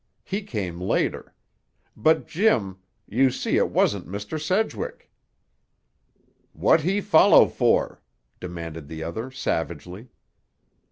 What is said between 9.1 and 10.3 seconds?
savagely.